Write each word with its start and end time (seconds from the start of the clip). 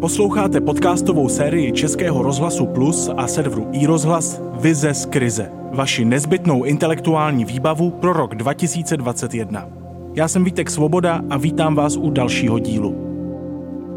Posloucháte 0.00 0.60
podcastovou 0.60 1.28
sérii 1.28 1.72
Českého 1.72 2.22
rozhlasu 2.22 2.66
Plus 2.66 3.10
a 3.16 3.26
serveru 3.26 3.68
iRozhlas 3.72 4.40
Vize 4.60 4.94
z 4.94 5.06
krize. 5.06 5.50
Vaši 5.72 6.04
nezbytnou 6.04 6.64
intelektuální 6.64 7.44
výbavu 7.44 7.90
pro 7.90 8.12
rok 8.12 8.34
2021. 8.34 9.68
Já 10.14 10.28
jsem 10.28 10.44
Vítek 10.44 10.70
Svoboda 10.70 11.22
a 11.30 11.36
vítám 11.36 11.74
vás 11.74 11.96
u 11.96 12.10
dalšího 12.10 12.58
dílu. 12.58 12.96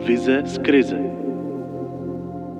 Vize 0.07 0.41
z 0.45 0.57
krize. 0.57 0.99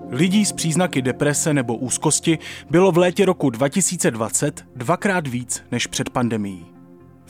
Lidí 0.09 0.45
s 0.45 0.51
příznaky 0.51 1.01
deprese 1.01 1.53
nebo 1.53 1.75
úzkosti 1.75 2.39
bylo 2.69 2.91
v 2.91 2.97
létě 2.97 3.25
roku 3.25 3.49
2020 3.49 4.65
dvakrát 4.75 5.27
víc 5.27 5.63
než 5.71 5.87
před 5.87 6.09
pandemií. 6.09 6.70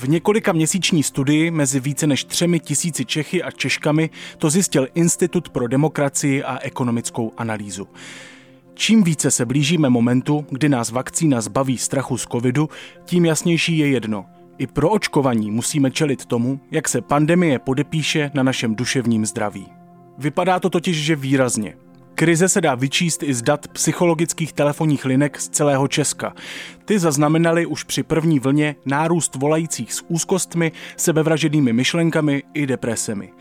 V 0.01 0.09
několika 0.09 0.51
měsíční 0.51 1.03
studii 1.03 1.51
mezi 1.51 1.79
více 1.79 2.07
než 2.07 2.23
třemi 2.23 2.59
tisíci 2.59 3.05
Čechy 3.05 3.43
a 3.43 3.51
Češkami 3.51 4.09
to 4.37 4.49
zjistil 4.49 4.87
Institut 4.93 5.49
pro 5.49 5.67
demokracii 5.67 6.43
a 6.43 6.59
ekonomickou 6.61 7.31
analýzu. 7.37 7.87
Čím 8.73 9.03
více 9.03 9.31
se 9.31 9.45
blížíme 9.45 9.89
momentu, 9.89 10.45
kdy 10.49 10.69
nás 10.69 10.91
vakcína 10.91 11.41
zbaví 11.41 11.77
strachu 11.77 12.17
z 12.17 12.27
covidu, 12.31 12.69
tím 13.05 13.25
jasnější 13.25 13.77
je 13.77 13.87
jedno. 13.87 14.25
I 14.57 14.67
pro 14.67 14.89
očkovaní 14.89 15.51
musíme 15.51 15.91
čelit 15.91 16.25
tomu, 16.25 16.59
jak 16.71 16.89
se 16.89 17.01
pandemie 17.01 17.59
podepíše 17.59 18.31
na 18.33 18.43
našem 18.43 18.75
duševním 18.75 19.25
zdraví. 19.25 19.65
Vypadá 20.17 20.59
to 20.59 20.69
totiž, 20.69 20.97
že 20.97 21.15
výrazně. 21.15 21.75
Krize 22.15 22.49
se 22.49 22.61
dá 22.61 22.75
vyčíst 22.75 23.23
i 23.23 23.33
z 23.33 23.41
dat 23.41 23.67
psychologických 23.67 24.53
telefonních 24.53 25.05
linek 25.05 25.39
z 25.39 25.49
celého 25.49 25.87
Česka. 25.87 26.33
Ty 26.85 26.99
zaznamenaly 26.99 27.65
už 27.65 27.83
při 27.83 28.03
první 28.03 28.39
vlně 28.39 28.75
nárůst 28.85 29.35
volajících 29.35 29.93
s 29.93 30.03
úzkostmi, 30.07 30.71
sebevražednými 30.97 31.73
myšlenkami 31.73 32.43
i 32.53 32.65
depresemi. 32.65 33.33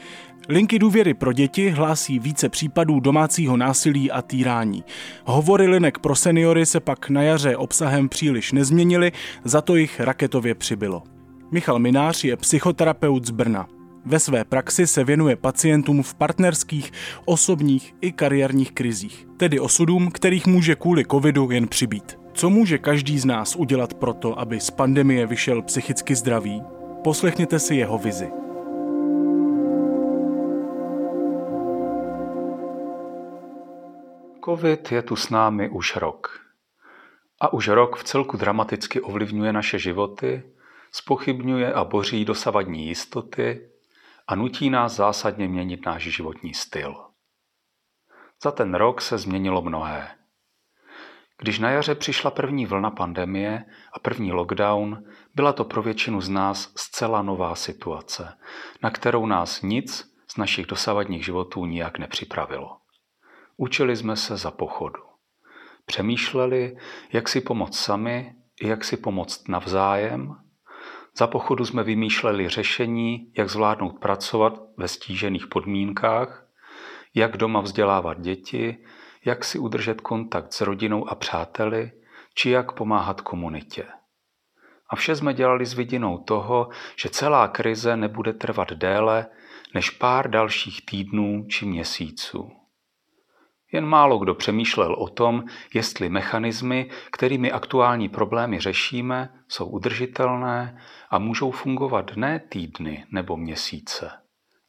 Linky 0.49 0.79
důvěry 0.79 1.15
pro 1.15 1.33
děti 1.33 1.71
hlásí 1.71 2.19
více 2.19 2.49
případů 2.49 3.01
domácího 3.01 3.57
násilí 3.57 4.11
a 4.11 4.23
týrání. 4.23 4.85
Hovory 5.25 5.67
linek 5.67 5.99
pro 5.99 6.17
seniory 6.17 6.67
se 6.67 6.81
pak 6.81 7.11
na 7.11 7.23
jaře 7.23 7.57
obsahem 7.57 8.09
příliš 8.09 8.53
nezměnily, 8.53 9.13
za 9.45 9.61
to 9.61 9.77
jich 9.77 10.01
raketově 10.01 10.55
přibylo. 10.55 11.03
Michal 11.51 11.79
Minář 11.79 12.25
je 12.25 12.37
psychoterapeut 12.37 13.27
z 13.27 13.31
Brna. 13.31 13.67
Ve 14.05 14.21
své 14.21 14.45
praxi 14.45 14.87
se 14.87 15.05
věnuje 15.05 15.37
pacientům 15.37 16.03
v 16.03 16.15
partnerských, 16.15 16.93
osobních 17.25 17.95
i 18.01 18.13
kariérních 18.13 18.73
krizích, 18.73 19.27
tedy 19.37 19.61
osudům, 19.61 20.11
kterých 20.11 20.47
může 20.47 20.75
kvůli 20.75 21.05
covidu 21.05 21.51
jen 21.51 21.69
přibít. 21.69 22.19
Co 22.33 22.51
může 22.51 22.79
každý 22.79 23.19
z 23.19 23.25
nás 23.25 23.57
udělat 23.57 23.95
proto, 23.95 24.39
aby 24.39 24.61
z 24.61 24.71
pandemie 24.71 25.27
vyšel 25.27 25.63
psychicky 25.63 26.15
zdravý? 26.15 26.63
Poslechněte 27.05 27.59
si 27.59 27.75
jeho 27.75 27.99
vizi. 27.99 28.31
Covid 34.45 34.93
je 34.93 35.03
tu 35.03 35.17
s 35.17 35.31
námi 35.31 35.69
už 35.69 35.97
rok. 35.97 36.41
A 37.41 37.53
už 37.53 37.69
rok 37.69 37.97
v 37.97 38.05
celku 38.05 38.37
dramaticky 38.37 39.01
ovlivňuje 39.01 39.53
naše 39.53 39.79
životy, 39.79 40.43
spochybňuje 40.93 41.73
a 41.73 41.85
boří 41.85 42.25
dosavadní 42.25 42.87
jistoty 42.87 43.71
a 44.31 44.35
nutí 44.35 44.71
nás 44.71 44.93
zásadně 44.93 45.49
měnit 45.49 45.87
náš 45.87 46.03
životní 46.03 46.55
styl. 46.55 46.97
Za 48.43 48.51
ten 48.51 48.75
rok 48.75 49.01
se 49.01 49.19
změnilo 49.19 49.63
mnohé. 49.63 50.09
Když 51.39 51.59
na 51.59 51.71
jaře 51.71 51.95
přišla 51.95 52.31
první 52.31 52.67
vlna 52.67 52.91
pandemie 52.91 53.65
a 53.93 53.99
první 53.99 54.33
lockdown, 54.33 55.05
byla 55.35 55.53
to 55.53 55.65
pro 55.65 55.83
většinu 55.83 56.21
z 56.21 56.29
nás 56.29 56.73
zcela 56.77 57.23
nová 57.23 57.55
situace, 57.55 58.39
na 58.83 58.91
kterou 58.91 59.27
nás 59.27 59.63
nic 59.63 60.15
z 60.29 60.37
našich 60.37 60.67
dosavadních 60.67 61.25
životů 61.25 61.67
nijak 61.67 61.99
nepřipravilo. 61.99 62.79
Učili 63.57 63.97
jsme 63.97 64.17
se 64.17 64.37
za 64.37 64.51
pochodu. 64.51 65.03
Přemýšleli, 65.87 66.77
jak 67.13 67.29
si 67.29 67.41
pomoct 67.41 67.79
sami, 67.79 68.35
jak 68.63 68.85
si 68.85 68.97
pomoct 68.97 69.49
navzájem 69.49 70.50
za 71.21 71.27
pochodu 71.27 71.67
jsme 71.67 71.83
vymýšleli 71.83 72.49
řešení, 72.49 73.33
jak 73.39 73.51
zvládnout 73.51 73.99
pracovat 73.99 74.61
ve 74.77 74.89
stížených 74.89 75.47
podmínkách, 75.47 76.47
jak 77.15 77.37
doma 77.37 77.61
vzdělávat 77.61 78.21
děti, 78.21 78.77
jak 79.25 79.45
si 79.45 79.59
udržet 79.59 80.01
kontakt 80.01 80.53
s 80.53 80.61
rodinou 80.61 81.09
a 81.09 81.15
přáteli, 81.15 81.93
či 82.35 82.51
jak 82.51 82.73
pomáhat 82.73 83.21
komunitě. 83.21 83.87
A 84.91 84.97
vše 84.97 85.17
jsme 85.17 85.35
dělali 85.35 85.67
s 85.67 85.75
vidinou 85.75 86.19
toho, 86.19 86.69
že 86.97 87.09
celá 87.09 87.49
krize 87.49 87.97
nebude 87.97 88.33
trvat 88.33 88.73
déle 88.73 89.27
než 89.75 89.91
pár 89.91 90.31
dalších 90.31 90.87
týdnů 90.87 91.47
či 91.49 91.67
měsíců. 91.67 92.60
Jen 93.73 93.87
málo 93.87 94.19
kdo 94.19 94.35
přemýšlel 94.35 94.95
o 94.95 95.09
tom, 95.09 95.45
jestli 95.75 96.09
mechanismy, 96.09 96.91
kterými 97.13 97.53
aktuální 97.53 98.09
problémy 98.09 98.61
řešíme, 98.61 99.29
jsou 99.49 99.67
udržitelné 99.67 100.83
a 101.11 101.19
můžou 101.19 101.51
fungovat 101.51 102.17
ne 102.17 102.41
týdny 102.49 103.05
nebo 103.13 103.37
měsíce, 103.37 104.11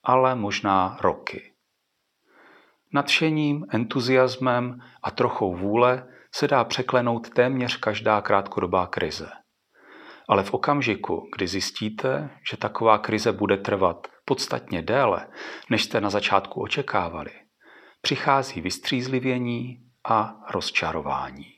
ale 0.03 0.35
možná 0.35 0.97
roky. 1.01 1.51
Nadšením, 2.93 3.65
entuziasmem 3.69 4.79
a 5.03 5.11
trochou 5.11 5.55
vůle 5.55 6.07
se 6.31 6.47
dá 6.47 6.63
překlenout 6.63 7.29
téměř 7.29 7.77
každá 7.77 8.21
krátkodobá 8.21 8.87
krize. 8.87 9.29
Ale 10.27 10.43
v 10.43 10.53
okamžiku, 10.53 11.29
kdy 11.35 11.47
zjistíte, 11.47 12.29
že 12.51 12.57
taková 12.57 12.97
krize 12.97 13.31
bude 13.31 13.57
trvat 13.57 14.07
podstatně 14.25 14.81
déle, 14.81 15.27
než 15.69 15.83
jste 15.83 16.01
na 16.01 16.09
začátku 16.09 16.61
očekávali, 16.61 17.31
přichází 18.01 18.61
vystřízlivění 18.61 19.83
a 20.09 20.45
rozčarování. 20.49 21.53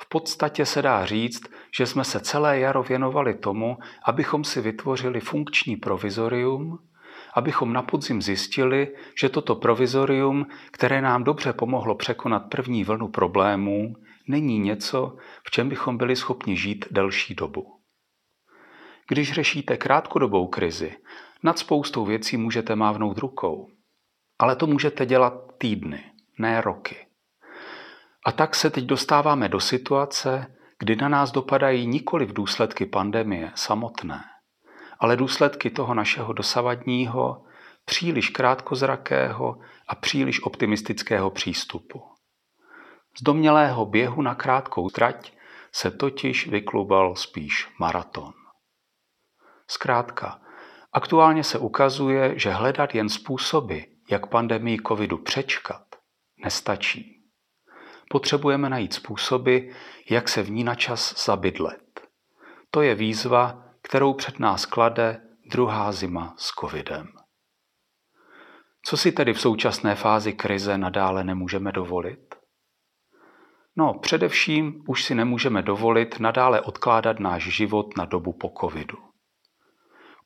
V 0.00 0.08
podstatě 0.08 0.66
se 0.66 0.82
dá 0.82 1.06
říct, 1.06 1.42
že 1.78 1.86
jsme 1.86 2.04
se 2.04 2.20
celé 2.20 2.58
jaro 2.58 2.82
věnovali 2.82 3.34
tomu, 3.34 3.78
abychom 4.04 4.44
si 4.44 4.60
vytvořili 4.60 5.20
funkční 5.20 5.76
provizorium, 5.76 6.78
abychom 7.34 7.72
na 7.72 7.82
podzim 7.82 8.22
zjistili, 8.22 8.96
že 9.20 9.28
toto 9.28 9.56
provizorium, 9.56 10.46
které 10.70 11.02
nám 11.02 11.24
dobře 11.24 11.52
pomohlo 11.52 11.94
překonat 11.94 12.38
první 12.38 12.84
vlnu 12.84 13.08
problémů, 13.08 13.94
není 14.28 14.58
něco, 14.58 15.16
v 15.46 15.50
čem 15.50 15.68
bychom 15.68 15.96
byli 15.96 16.16
schopni 16.16 16.56
žít 16.56 16.84
delší 16.90 17.34
dobu. 17.34 17.78
Když 19.08 19.32
řešíte 19.32 19.76
krátkodobou 19.76 20.46
krizi, 20.46 20.96
nad 21.42 21.58
spoustou 21.58 22.04
věcí 22.04 22.36
můžete 22.36 22.76
mávnout 22.76 23.18
rukou. 23.18 23.70
Ale 24.42 24.56
to 24.56 24.66
můžete 24.66 25.06
dělat 25.06 25.34
týdny, 25.58 26.04
ne 26.38 26.60
roky. 26.60 27.06
A 28.26 28.32
tak 28.32 28.54
se 28.54 28.70
teď 28.70 28.84
dostáváme 28.84 29.48
do 29.48 29.60
situace, 29.60 30.56
kdy 30.78 30.96
na 30.96 31.08
nás 31.08 31.32
dopadají 31.32 31.86
nikoli 31.86 32.26
v 32.26 32.32
důsledky 32.32 32.86
pandemie 32.86 33.52
samotné, 33.54 34.24
ale 34.98 35.16
důsledky 35.16 35.70
toho 35.70 35.94
našeho 35.94 36.32
dosavadního, 36.32 37.44
příliš 37.84 38.28
krátkozrakého 38.28 39.58
a 39.88 39.94
příliš 39.94 40.42
optimistického 40.42 41.30
přístupu. 41.30 42.02
Z 43.18 43.22
domělého 43.22 43.86
běhu 43.86 44.22
na 44.22 44.34
krátkou 44.34 44.90
trať 44.90 45.32
se 45.72 45.90
totiž 45.90 46.48
vyklubal 46.48 47.16
spíš 47.16 47.68
maraton. 47.78 48.32
Zkrátka, 49.68 50.40
aktuálně 50.92 51.44
se 51.44 51.58
ukazuje, 51.58 52.38
že 52.38 52.50
hledat 52.50 52.94
jen 52.94 53.08
způsoby, 53.08 53.91
jak 54.12 54.26
pandemii 54.26 54.78
covidu 54.88 55.18
přečkat, 55.18 55.84
nestačí. 56.44 57.22
Potřebujeme 58.10 58.70
najít 58.70 58.94
způsoby, 58.94 59.58
jak 60.10 60.28
se 60.28 60.42
v 60.42 60.50
ní 60.50 60.64
na 60.64 60.74
čas 60.74 61.24
zabydlet. 61.26 62.00
To 62.70 62.82
je 62.82 62.94
výzva, 62.94 63.64
kterou 63.82 64.14
před 64.14 64.38
nás 64.38 64.66
klade 64.66 65.20
druhá 65.50 65.92
zima 65.92 66.34
s 66.38 66.52
covidem. 66.60 67.08
Co 68.84 68.96
si 68.96 69.12
tedy 69.12 69.32
v 69.32 69.40
současné 69.40 69.94
fázi 69.94 70.32
krize 70.32 70.78
nadále 70.78 71.24
nemůžeme 71.24 71.72
dovolit? 71.72 72.34
No, 73.76 73.94
především 73.94 74.84
už 74.88 75.04
si 75.04 75.14
nemůžeme 75.14 75.62
dovolit 75.62 76.20
nadále 76.20 76.60
odkládat 76.60 77.20
náš 77.20 77.42
život 77.42 77.96
na 77.96 78.04
dobu 78.04 78.32
po 78.32 78.52
covidu. 78.60 78.98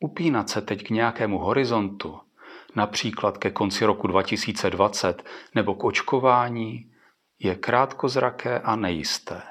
Upínat 0.00 0.48
se 0.48 0.62
teď 0.62 0.86
k 0.86 0.90
nějakému 0.90 1.38
horizontu, 1.38 2.20
například 2.76 3.38
ke 3.38 3.50
konci 3.50 3.84
roku 3.84 4.06
2020 4.06 5.23
nebo 5.55 5.75
k 5.75 5.84
očkování, 5.84 6.90
je 7.38 7.55
krátkozraké 7.55 8.61
a 8.61 8.76
nejisté. 8.76 9.43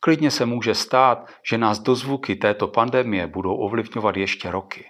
Klidně 0.00 0.30
se 0.30 0.46
může 0.46 0.74
stát, 0.74 1.30
že 1.50 1.58
nás 1.58 1.78
dozvuky 1.78 2.36
této 2.36 2.68
pandemie 2.68 3.26
budou 3.26 3.54
ovlivňovat 3.54 4.16
ještě 4.16 4.50
roky. 4.50 4.84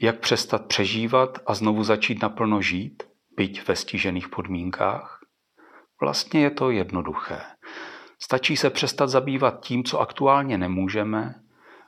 Jak 0.00 0.20
přestat 0.20 0.66
přežívat 0.66 1.38
a 1.46 1.54
znovu 1.54 1.84
začít 1.84 2.22
naplno 2.22 2.60
žít, 2.60 3.02
byť 3.36 3.68
ve 3.68 3.76
stížených 3.76 4.28
podmínkách? 4.28 5.20
Vlastně 6.00 6.40
je 6.40 6.50
to 6.50 6.70
jednoduché. 6.70 7.40
Stačí 8.22 8.56
se 8.56 8.70
přestat 8.70 9.06
zabývat 9.06 9.60
tím, 9.60 9.84
co 9.84 10.00
aktuálně 10.00 10.58
nemůžeme 10.58 11.34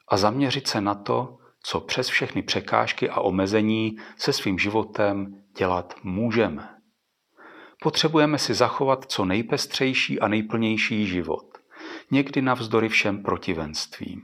a 0.09 0.17
zaměřit 0.17 0.69
se 0.69 0.81
na 0.81 0.95
to, 0.95 1.40
co 1.63 1.81
přes 1.81 2.09
všechny 2.09 2.43
překážky 2.43 3.11
a 3.11 3.21
omezení 3.21 3.97
se 4.17 4.33
svým 4.33 4.59
životem 4.59 5.43
dělat 5.59 5.95
můžeme. 6.03 6.69
Potřebujeme 7.83 8.39
si 8.39 8.55
zachovat 8.55 9.05
co 9.09 9.25
nejpestřejší 9.25 10.21
a 10.21 10.29
nejplnější 10.29 11.07
život, 11.07 11.59
někdy 12.11 12.43
navzdory 12.43 12.89
všem 12.89 13.23
protivenstvím. 13.23 14.23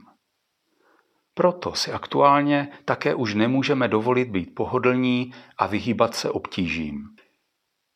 Proto 1.33 1.73
si 1.73 1.91
aktuálně 1.91 2.67
také 2.85 3.15
už 3.15 3.33
nemůžeme 3.33 3.87
dovolit 3.87 4.29
být 4.29 4.55
pohodlní 4.55 5.33
a 5.57 5.67
vyhýbat 5.67 6.15
se 6.15 6.29
obtížím. 6.29 7.03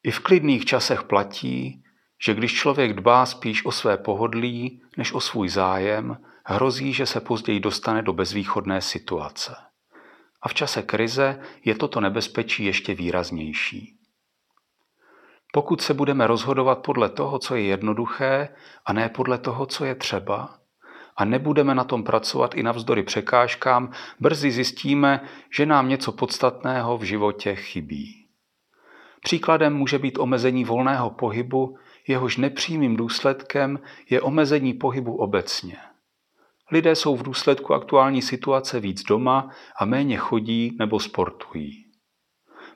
I 0.03 0.11
v 0.11 0.19
klidných 0.19 0.65
časech 0.65 1.03
platí, 1.03 1.83
že 2.23 2.33
když 2.33 2.53
člověk 2.53 2.93
dbá 2.93 3.25
spíš 3.25 3.65
o 3.65 3.71
své 3.71 3.97
pohodlí 3.97 4.81
než 4.97 5.13
o 5.13 5.19
svůj 5.19 5.49
zájem, 5.49 6.17
hrozí, 6.45 6.93
že 6.93 7.05
se 7.05 7.19
později 7.19 7.59
dostane 7.59 8.01
do 8.01 8.13
bezvýchodné 8.13 8.81
situace. 8.81 9.55
A 10.41 10.49
v 10.49 10.53
čase 10.53 10.81
krize 10.81 11.41
je 11.65 11.75
toto 11.75 12.01
nebezpečí 12.01 12.65
ještě 12.65 12.95
výraznější. 12.95 13.97
Pokud 15.53 15.81
se 15.81 15.93
budeme 15.93 16.27
rozhodovat 16.27 16.75
podle 16.75 17.09
toho, 17.09 17.39
co 17.39 17.55
je 17.55 17.63
jednoduché, 17.63 18.49
a 18.85 18.93
ne 18.93 19.09
podle 19.09 19.37
toho, 19.37 19.65
co 19.65 19.85
je 19.85 19.95
třeba, 19.95 20.57
a 21.17 21.25
nebudeme 21.25 21.75
na 21.75 21.83
tom 21.83 22.03
pracovat 22.03 22.55
i 22.55 22.63
navzdory 22.63 23.03
překážkám, 23.03 23.91
brzy 24.19 24.51
zjistíme, 24.51 25.27
že 25.53 25.65
nám 25.65 25.89
něco 25.89 26.11
podstatného 26.11 26.97
v 26.97 27.03
životě 27.03 27.55
chybí. 27.55 28.27
Příkladem 29.23 29.73
může 29.73 29.99
být 29.99 30.17
omezení 30.19 30.65
volného 30.65 31.09
pohybu, 31.09 31.77
jehož 32.11 32.37
nepřímým 32.37 32.95
důsledkem 32.95 33.79
je 34.09 34.21
omezení 34.21 34.73
pohybu 34.73 35.15
obecně. 35.15 35.77
Lidé 36.71 36.95
jsou 36.95 37.15
v 37.15 37.23
důsledku 37.23 37.73
aktuální 37.73 38.21
situace 38.21 38.79
víc 38.79 39.03
doma 39.03 39.49
a 39.79 39.85
méně 39.85 40.17
chodí 40.17 40.75
nebo 40.79 40.99
sportují. 40.99 41.85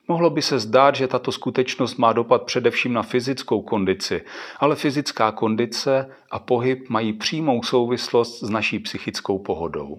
Mohlo 0.08 0.30
by 0.30 0.42
se 0.42 0.58
zdát, 0.58 0.94
že 0.94 1.08
tato 1.08 1.32
skutečnost 1.32 1.96
má 1.96 2.12
dopad 2.12 2.42
především 2.42 2.92
na 2.92 3.02
fyzickou 3.02 3.62
kondici, 3.62 4.24
ale 4.60 4.76
fyzická 4.76 5.32
kondice 5.32 6.16
a 6.30 6.38
pohyb 6.38 6.88
mají 6.88 7.12
přímou 7.12 7.62
souvislost 7.62 8.40
s 8.40 8.50
naší 8.50 8.78
psychickou 8.78 9.38
pohodou. 9.38 9.96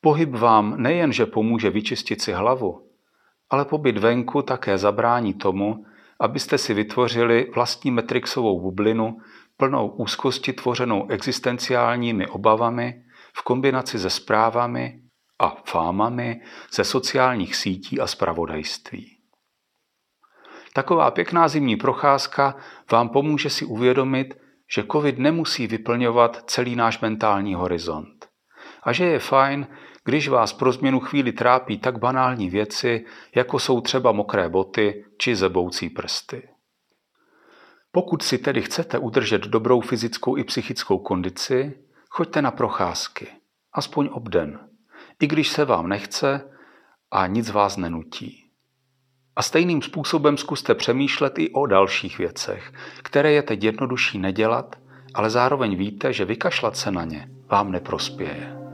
Pohyb 0.00 0.30
vám 0.30 0.82
nejenže 0.82 1.26
pomůže 1.26 1.70
vyčistit 1.70 2.22
si 2.22 2.32
hlavu, 2.32 2.88
ale 3.50 3.64
pobyt 3.64 3.98
venku 3.98 4.42
také 4.42 4.78
zabrání 4.78 5.34
tomu, 5.34 5.84
abyste 6.20 6.58
si 6.58 6.74
vytvořili 6.74 7.50
vlastní 7.54 7.90
metrixovou 7.90 8.60
bublinu 8.60 9.18
plnou 9.56 9.88
úzkosti 9.88 10.52
tvořenou 10.52 11.08
existenciálními 11.08 12.26
obavami 12.26 13.02
v 13.36 13.42
kombinaci 13.42 13.98
se 13.98 14.10
zprávami 14.10 15.00
a 15.38 15.62
fámami 15.66 16.40
ze 16.72 16.84
sociálních 16.84 17.56
sítí 17.56 18.00
a 18.00 18.06
zpravodajství. 18.06 19.16
Taková 20.72 21.10
pěkná 21.10 21.48
zimní 21.48 21.76
procházka 21.76 22.56
vám 22.92 23.08
pomůže 23.08 23.50
si 23.50 23.64
uvědomit, 23.64 24.34
že 24.74 24.84
COVID 24.92 25.18
nemusí 25.18 25.66
vyplňovat 25.66 26.50
celý 26.50 26.76
náš 26.76 27.00
mentální 27.00 27.54
horizont. 27.54 28.28
A 28.82 28.92
že 28.92 29.04
je 29.04 29.18
fajn, 29.18 29.66
když 30.04 30.28
vás 30.28 30.52
pro 30.52 30.72
změnu 30.72 31.00
chvíli 31.00 31.32
trápí 31.32 31.78
tak 31.78 31.98
banální 31.98 32.50
věci, 32.50 33.04
jako 33.34 33.58
jsou 33.58 33.80
třeba 33.80 34.12
mokré 34.12 34.48
boty 34.48 35.04
či 35.18 35.36
zeboucí 35.36 35.90
prsty. 35.90 36.48
Pokud 37.92 38.22
si 38.22 38.38
tedy 38.38 38.62
chcete 38.62 38.98
udržet 38.98 39.42
dobrou 39.42 39.80
fyzickou 39.80 40.36
i 40.36 40.44
psychickou 40.44 40.98
kondici, 40.98 41.78
choďte 42.10 42.42
na 42.42 42.50
procházky, 42.50 43.28
aspoň 43.72 44.08
obden, 44.12 44.68
i 45.20 45.26
když 45.26 45.48
se 45.48 45.64
vám 45.64 45.88
nechce 45.88 46.50
a 47.10 47.26
nic 47.26 47.50
vás 47.50 47.76
nenutí. 47.76 48.44
A 49.36 49.42
stejným 49.42 49.82
způsobem 49.82 50.36
zkuste 50.36 50.74
přemýšlet 50.74 51.38
i 51.38 51.50
o 51.50 51.66
dalších 51.66 52.18
věcech, 52.18 52.72
které 53.02 53.32
je 53.32 53.42
teď 53.42 53.64
jednodušší 53.64 54.18
nedělat, 54.18 54.76
ale 55.14 55.30
zároveň 55.30 55.76
víte, 55.76 56.12
že 56.12 56.24
vykašlat 56.24 56.76
se 56.76 56.90
na 56.90 57.04
ně 57.04 57.30
vám 57.46 57.72
neprospěje. 57.72 58.69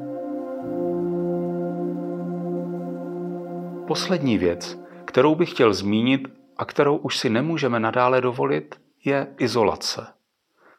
Poslední 3.87 4.39
věc, 4.39 4.79
kterou 5.05 5.35
bych 5.35 5.51
chtěl 5.51 5.75
zmínit 5.75 6.29
a 6.57 6.65
kterou 6.65 6.97
už 6.97 7.19
si 7.19 7.31
nemůžeme 7.31 7.81
nadále 7.81 8.21
dovolit, 8.21 8.81
je 9.05 9.35
izolace, 9.39 10.07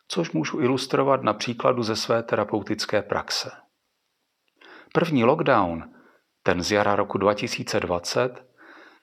což 0.07 0.31
můžu 0.31 0.59
ilustrovat 0.59 1.24
na 1.24 1.33
příkladu 1.33 1.83
ze 1.83 1.95
své 1.95 2.24
terapeutické 2.24 3.01
praxe. 3.01 3.51
První 4.94 5.24
lockdown, 5.24 5.83
ten 6.44 6.63
z 6.63 6.71
jara 6.71 6.95
roku 6.95 7.18
2020, 7.18 8.45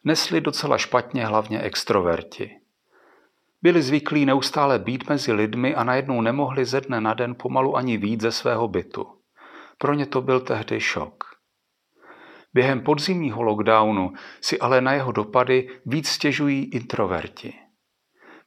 nesli 0.04 0.40
docela 0.40 0.78
špatně 0.78 1.26
hlavně 1.26 1.60
extroverti. 1.60 2.50
Byli 3.62 3.82
zvyklí 3.82 4.26
neustále 4.26 4.78
být 4.78 5.08
mezi 5.08 5.32
lidmi 5.32 5.74
a 5.74 5.84
najednou 5.84 6.20
nemohli 6.20 6.64
ze 6.64 6.80
dne 6.80 7.00
na 7.00 7.14
den 7.14 7.34
pomalu 7.34 7.76
ani 7.76 7.96
víc 7.96 8.20
ze 8.20 8.32
svého 8.32 8.68
bytu. 8.68 9.06
Pro 9.78 9.94
ně 9.94 10.06
to 10.06 10.22
byl 10.22 10.40
tehdy 10.40 10.80
šok. 10.80 11.33
Během 12.54 12.80
podzimního 12.80 13.42
lockdownu 13.42 14.12
si 14.40 14.58
ale 14.58 14.80
na 14.80 14.92
jeho 14.92 15.12
dopady 15.12 15.68
víc 15.86 16.08
stěžují 16.08 16.64
introverti. 16.64 17.54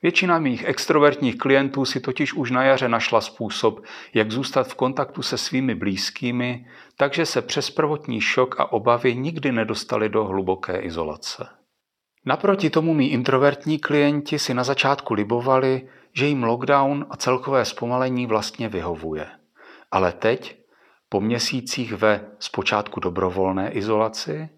Většina 0.01 0.39
mých 0.39 0.63
extrovertních 0.63 1.37
klientů 1.37 1.85
si 1.85 1.99
totiž 1.99 2.33
už 2.33 2.51
na 2.51 2.63
jaře 2.63 2.89
našla 2.89 3.21
způsob, 3.21 3.85
jak 4.13 4.31
zůstat 4.31 4.67
v 4.67 4.75
kontaktu 4.75 5.21
se 5.21 5.37
svými 5.37 5.75
blízkými, 5.75 6.65
takže 6.97 7.25
se 7.25 7.41
přes 7.41 7.69
prvotní 7.69 8.21
šok 8.21 8.59
a 8.59 8.71
obavy 8.71 9.15
nikdy 9.15 9.51
nedostali 9.51 10.09
do 10.09 10.25
hluboké 10.25 10.79
izolace. 10.79 11.47
Naproti 12.25 12.69
tomu 12.69 12.93
mý 12.93 13.11
introvertní 13.11 13.79
klienti 13.79 14.39
si 14.39 14.53
na 14.53 14.63
začátku 14.63 15.13
libovali, 15.13 15.89
že 16.13 16.25
jim 16.25 16.43
lockdown 16.43 17.05
a 17.09 17.17
celkové 17.17 17.65
zpomalení 17.65 18.25
vlastně 18.25 18.69
vyhovuje. 18.69 19.27
Ale 19.91 20.11
teď, 20.11 20.57
po 21.09 21.21
měsících 21.21 21.93
ve 21.93 22.25
zpočátku 22.39 22.99
dobrovolné 22.99 23.71
izolaci, 23.71 24.49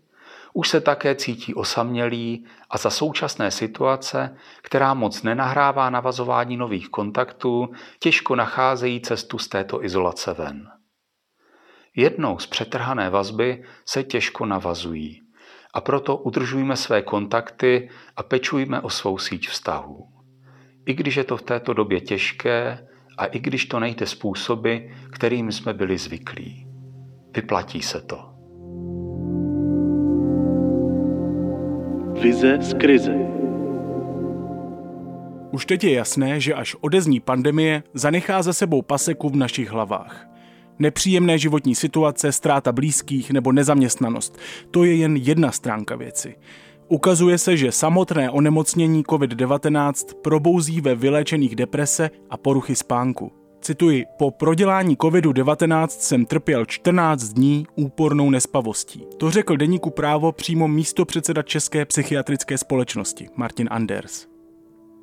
už 0.53 0.69
se 0.69 0.81
také 0.81 1.15
cítí 1.15 1.53
osamělý 1.53 2.45
a 2.69 2.77
za 2.77 2.89
současné 2.89 3.51
situace, 3.51 4.37
která 4.61 4.93
moc 4.93 5.23
nenahrává 5.23 5.89
navazování 5.89 6.57
nových 6.57 6.89
kontaktů, 6.89 7.69
těžko 7.99 8.35
nacházejí 8.35 9.01
cestu 9.01 9.37
z 9.37 9.47
této 9.47 9.83
izolace 9.83 10.33
ven. 10.33 10.67
Jednou 11.95 12.39
z 12.39 12.47
přetrhané 12.47 13.09
vazby 13.09 13.63
se 13.85 14.03
těžko 14.03 14.45
navazují 14.45 15.21
a 15.73 15.81
proto 15.81 16.17
udržujme 16.17 16.75
své 16.75 17.01
kontakty 17.01 17.89
a 18.15 18.23
pečujme 18.23 18.81
o 18.81 18.89
svou 18.89 19.17
síť 19.17 19.49
vztahů. 19.49 20.07
I 20.85 20.93
když 20.93 21.15
je 21.15 21.23
to 21.23 21.37
v 21.37 21.41
této 21.41 21.73
době 21.73 22.01
těžké 22.01 22.88
a 23.19 23.25
i 23.25 23.39
když 23.39 23.65
to 23.65 23.79
nejde 23.79 24.05
způsoby, 24.05 24.75
kterým 25.09 25.51
jsme 25.51 25.73
byli 25.73 25.97
zvyklí. 25.97 26.67
Vyplatí 27.35 27.81
se 27.81 28.01
to. 28.01 28.19
Vize 32.21 32.57
z 32.61 32.73
krize. 32.73 33.13
Už 35.51 35.65
teď 35.65 35.83
je 35.83 35.93
jasné, 35.93 36.39
že 36.39 36.53
až 36.53 36.75
odezní 36.81 37.19
pandemie, 37.19 37.83
zanechá 37.93 38.41
za 38.41 38.53
sebou 38.53 38.81
paseku 38.81 39.29
v 39.29 39.35
našich 39.35 39.71
hlavách. 39.71 40.27
Nepříjemné 40.79 41.37
životní 41.37 41.75
situace, 41.75 42.31
ztráta 42.31 42.71
blízkých 42.71 43.31
nebo 43.31 43.51
nezaměstnanost. 43.51 44.39
To 44.71 44.83
je 44.83 44.95
jen 44.95 45.17
jedna 45.17 45.51
stránka 45.51 45.95
věci. 45.95 46.35
Ukazuje 46.91 47.37
se, 47.37 47.57
že 47.57 47.71
samotné 47.71 48.29
onemocnění 48.29 49.03
COVID-19 49.03 49.93
probouzí 50.21 50.81
ve 50.81 50.95
vyléčených 50.95 51.55
deprese 51.55 52.09
a 52.29 52.37
poruchy 52.37 52.75
spánku. 52.75 53.31
Cituji, 53.61 54.05
po 54.17 54.31
prodělání 54.31 54.97
COVID-19 54.97 55.87
jsem 55.87 56.25
trpěl 56.25 56.65
14 56.65 57.23
dní 57.23 57.65
úpornou 57.75 58.29
nespavostí. 58.29 59.03
To 59.17 59.31
řekl 59.31 59.57
deníku 59.57 59.89
právo 59.89 60.31
přímo 60.31 60.67
místo 60.67 61.05
předseda 61.05 61.41
České 61.41 61.85
psychiatrické 61.85 62.57
společnosti 62.57 63.27
Martin 63.35 63.67
Anders. 63.71 64.27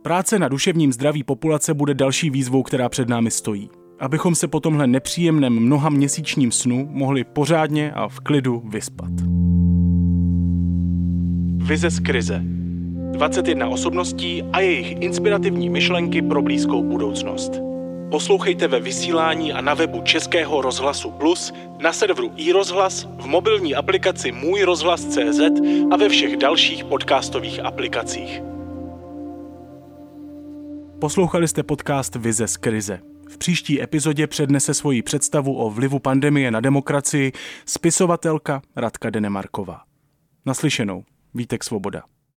Práce 0.03 0.39
na 0.39 0.49
duševním 0.49 0.93
zdraví 0.93 1.25
populace 1.25 1.75
bude 1.75 1.95
další 1.95 2.31
výzvou, 2.31 2.63
která 2.63 2.89
před 2.89 3.09
námi 3.09 3.31
stojí. 3.31 3.71
Abychom 3.99 4.35
se 4.35 4.49
po 4.49 4.61
tomhle 4.61 4.87
nepříjemném 4.87 5.61
mnoha 5.61 5.89
měsíčním 5.89 6.53
snu 6.53 6.89
mohli 6.91 7.25
pořádně 7.25 7.93
a 7.93 8.09
v 8.09 8.21
klidu 8.21 8.63
vyspat. 8.65 9.46
Vize 11.67 11.91
z 11.91 12.01
krize. 12.01 12.41
21 13.13 13.69
osobností 13.69 14.43
a 14.53 14.61
jejich 14.61 15.03
inspirativní 15.03 15.71
myšlenky 15.71 16.23
pro 16.23 16.43
blízkou 16.43 16.83
budoucnost. 16.83 17.53
Poslouchejte 18.11 18.69
ve 18.69 18.81
vysílání 18.81 19.53
a 19.53 19.61
na 19.61 19.75
webu 19.75 20.03
Českého 20.03 20.63
rozhlasu 20.63 21.11
Plus, 21.11 21.53
na 21.81 21.93
serveru 21.93 22.33
iRozhlas, 22.37 23.09
v 23.19 23.27
mobilní 23.27 23.75
aplikaci 23.75 24.33
Můj 24.33 24.63
rozhlas 24.63 25.05
CZ 25.05 25.41
a 25.91 25.97
ve 25.97 26.09
všech 26.09 26.37
dalších 26.37 26.85
podcastových 26.85 27.65
aplikacích. 27.65 28.43
Poslouchali 31.01 31.49
jste 31.49 31.63
podcast 31.63 32.17
Vize 32.17 32.49
z 32.49 32.57
krize. 32.57 33.01
V 33.29 33.39
příští 33.39 33.83
epizodě 33.83 34.27
přednese 34.27 34.75
svoji 34.75 35.03
představu 35.03 35.57
o 35.57 35.71
vlivu 35.71 35.99
pandemie 35.99 36.51
na 36.51 36.61
demokracii 36.61 37.33
spisovatelka 37.67 38.63
Radka 38.77 39.11
Denemarková. 39.11 39.81
Naslyšenou. 40.47 41.05
Vítek 41.37 41.65
Svoboda. 41.65 42.16